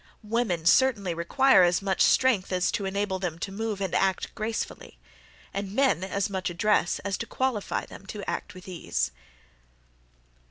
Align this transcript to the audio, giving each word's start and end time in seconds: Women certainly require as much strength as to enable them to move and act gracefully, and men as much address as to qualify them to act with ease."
Women 0.23 0.65
certainly 0.65 1.13
require 1.13 1.61
as 1.61 1.79
much 1.83 2.01
strength 2.01 2.51
as 2.51 2.71
to 2.71 2.85
enable 2.85 3.19
them 3.19 3.37
to 3.37 3.51
move 3.51 3.79
and 3.79 3.93
act 3.93 4.33
gracefully, 4.33 4.97
and 5.53 5.75
men 5.75 6.03
as 6.03 6.27
much 6.27 6.49
address 6.49 6.97
as 7.05 7.19
to 7.19 7.27
qualify 7.27 7.85
them 7.85 8.07
to 8.07 8.27
act 8.27 8.55
with 8.55 8.67
ease." 8.67 9.11